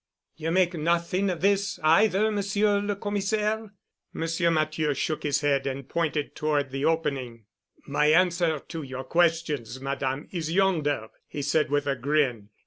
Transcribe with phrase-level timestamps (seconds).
[0.35, 3.71] You make nothing of this, either, Monsieur le Commissaire?"
[4.13, 7.45] Monsieur Matthieu shook his head and pointed toward the opening.
[7.85, 12.49] "My answer to your questions, Madame, is yonder," he said with a grin.